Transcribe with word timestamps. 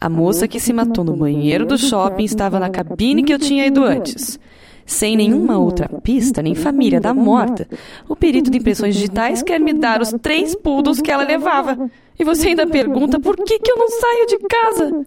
A 0.00 0.08
moça 0.08 0.46
que 0.46 0.60
se 0.60 0.72
matou 0.72 1.04
no 1.04 1.16
banheiro 1.16 1.66
do 1.66 1.76
shopping 1.76 2.22
estava 2.22 2.60
na 2.60 2.70
cabine 2.70 3.24
que 3.24 3.34
eu 3.34 3.38
tinha 3.38 3.66
ido 3.66 3.82
antes. 3.82 4.38
Sem 4.86 5.16
nenhuma 5.16 5.58
outra 5.58 5.88
pista, 5.88 6.40
nem 6.40 6.54
família 6.54 7.00
da 7.00 7.12
morta, 7.12 7.68
o 8.08 8.14
perito 8.14 8.50
de 8.50 8.58
impressões 8.58 8.94
digitais 8.94 9.42
quer 9.42 9.58
me 9.58 9.72
dar 9.72 10.00
os 10.00 10.14
três 10.22 10.54
pudos 10.54 11.00
que 11.00 11.10
ela 11.10 11.24
levava. 11.24 11.90
E 12.18 12.24
você 12.24 12.48
ainda 12.48 12.66
pergunta 12.66 13.18
por 13.18 13.36
que, 13.36 13.58
que 13.58 13.70
eu 13.70 13.76
não 13.76 13.88
saio 13.88 14.26
de 14.26 14.38
casa? 14.48 15.06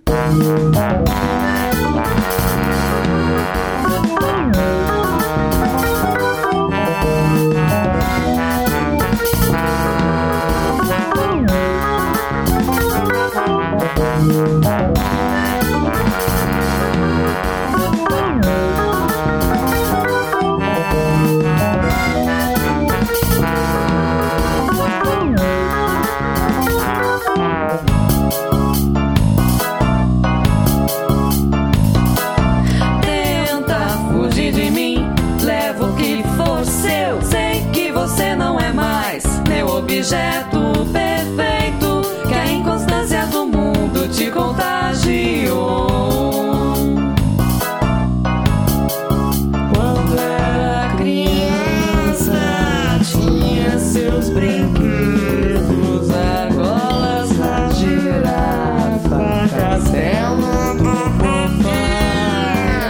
Que 36.01 36.23
for 36.35 36.65
seu. 36.65 37.21
Sei 37.21 37.63
que 37.71 37.91
você 37.91 38.35
não 38.35 38.59
é 38.59 38.73
mais 38.73 39.23
meu 39.47 39.67
objeto 39.67 40.59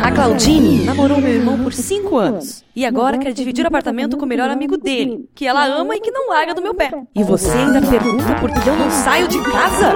A 0.03 0.11
Claudine 0.11 0.83
namorou 0.83 1.21
meu 1.21 1.31
irmão 1.31 1.63
por 1.63 1.73
cinco 1.73 2.17
anos. 2.17 2.63
E 2.75 2.85
agora 2.85 3.17
quer 3.17 3.33
dividir 3.33 3.63
o 3.63 3.67
apartamento 3.67 4.17
com 4.17 4.25
o 4.25 4.27
melhor 4.27 4.49
amigo 4.49 4.77
dele, 4.77 5.29
que 5.35 5.45
ela 5.45 5.63
ama 5.65 5.95
e 5.95 5.99
que 5.99 6.09
não 6.09 6.29
larga 6.29 6.55
do 6.55 6.61
meu 6.61 6.73
pé. 6.73 6.91
E 7.13 7.23
você 7.23 7.51
ainda 7.51 7.81
pergunta 7.81 8.33
por 8.39 8.51
que 8.51 8.67
eu 8.67 8.75
não 8.75 8.89
saio 8.89 9.27
de 9.27 9.39
casa? 9.43 9.93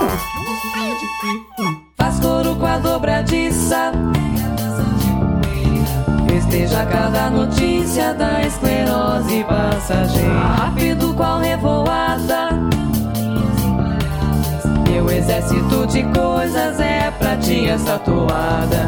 Faz 1.97 2.19
coro 2.19 2.55
com 2.55 2.65
a 2.65 2.77
dobradiça. 2.77 3.91
Festeja 6.29 6.85
cada 6.85 7.29
notícia 7.31 8.13
da 8.13 8.41
esclerose 8.43 9.43
passageira. 9.45 10.33
Rápido 10.33 11.13
qual 11.15 11.39
revoada. 11.39 12.49
Meu 14.87 15.09
exército 15.09 15.87
de 15.87 16.03
coisas 16.03 16.79
é 16.79 17.11
pra 17.11 17.35
ti 17.37 17.67
essa 17.67 17.97
toada. 17.99 18.85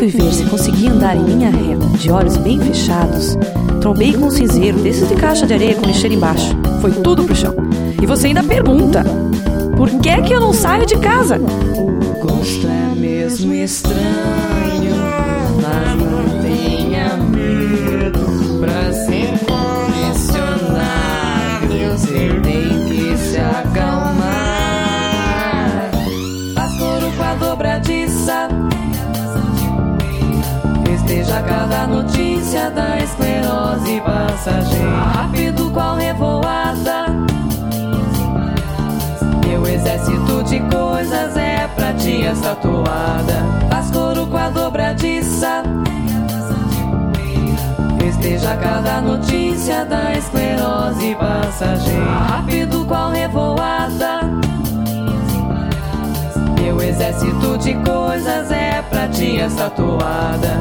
Fui 0.00 0.08
ver 0.08 0.32
se 0.32 0.44
conseguia 0.46 0.92
andar 0.92 1.14
em 1.14 1.24
linha 1.24 1.50
reta, 1.50 1.86
de 1.98 2.10
olhos 2.10 2.38
bem 2.38 2.58
fechados, 2.58 3.36
trombei 3.82 4.14
com 4.14 4.28
um 4.28 4.30
cinzeiro 4.30 4.78
desses 4.78 5.06
de 5.06 5.14
caixa 5.14 5.46
de 5.46 5.52
areia 5.52 5.74
com 5.74 5.84
lixeira 5.84 6.14
embaixo. 6.14 6.56
Foi 6.80 6.90
tudo 6.90 7.24
pro 7.24 7.36
chão. 7.36 7.54
E 8.00 8.06
você 8.06 8.28
ainda 8.28 8.42
pergunta: 8.42 9.04
por 9.76 9.90
que 10.00 10.22
que 10.22 10.32
eu 10.32 10.40
não 10.40 10.54
saio 10.54 10.86
de 10.86 10.96
casa? 10.96 11.36
O 11.36 12.18
gosto 12.18 12.66
é 12.66 12.94
mesmo 12.98 13.52
estranho, 13.52 14.96
mas 15.60 15.98
não 15.98 16.40
tenha 16.40 17.18
medo 17.18 18.09
Festeja 31.40 31.42
cada 31.42 31.86
notícia 31.86 32.70
da 32.70 32.98
esclerose 32.98 34.02
passageira. 34.02 34.96
Rápido 35.14 35.70
qual 35.70 35.96
revoada. 35.96 37.06
Meu 39.46 39.66
exército 39.66 40.42
de 40.44 40.60
coisas 40.60 41.36
é 41.36 41.66
pra 41.68 41.94
ti 41.94 42.24
essa 42.24 42.54
toada. 42.56 43.46
Faz 43.70 43.90
coro 43.90 44.26
com 44.26 44.36
a 44.36 44.50
dobradiça. 44.50 45.62
Festeja 47.98 48.56
cada 48.56 49.00
notícia 49.00 49.84
da 49.86 50.12
esclerose 50.12 51.14
passageira. 51.14 52.04
Rápido 52.04 52.84
qual 52.84 53.10
revoada. 53.10 54.29
Exército 56.90 57.56
de 57.56 57.72
coisas 57.88 58.50
é 58.50 58.82
pra 58.82 59.06
ti 59.06 59.38
essa 59.38 59.70
toada. 59.70 60.58